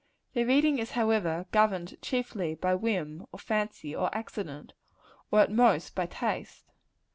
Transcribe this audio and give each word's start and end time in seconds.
Their 0.33 0.47
reading 0.47 0.79
is, 0.79 0.93
however, 0.93 1.45
governed 1.51 2.01
chiefly 2.01 2.55
by 2.55 2.73
whim, 2.73 3.27
or 3.31 3.37
fancy, 3.37 3.95
or 3.95 4.09
accident 4.17 4.73
or 5.29 5.41
at 5.41 5.51
most, 5.51 5.93
by 5.93 6.07
taste. 6.07 6.71